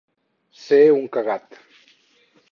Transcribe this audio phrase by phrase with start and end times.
[0.61, 1.59] Ser un cagat.